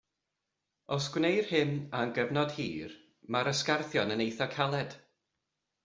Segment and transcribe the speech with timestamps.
[0.95, 2.99] Os gwneir hyn am gyfnod hir,
[3.37, 4.99] mae'r ysgarthion yn eithaf caled.